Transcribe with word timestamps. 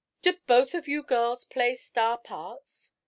"Do 0.23 0.33
both 0.47 0.73
of 0.73 0.87
you 0.87 1.03
girls 1.03 1.45
play 1.45 1.75
star 1.75 2.17
parts?" 2.17 2.91